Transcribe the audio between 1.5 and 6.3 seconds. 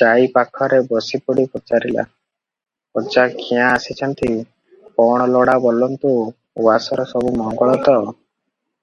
ପଚାରିଲା, "ଅଜା କ୍ୟାଁ ଆସିଛନ୍ତି, କଣ ଲୋଡ଼ା ବୋଲନ୍ତୁ,